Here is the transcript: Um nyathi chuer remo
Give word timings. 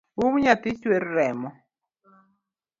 Um 0.23 0.33
nyathi 0.43 0.69
chuer 0.81 1.03
remo 1.15 1.49